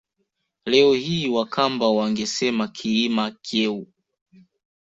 Leo 0.65 0.93
hii 0.93 1.29
Wakamba 1.29 1.89
wangesema 1.89 2.67
Kiima 2.67 3.31
Kyeu 3.31 3.87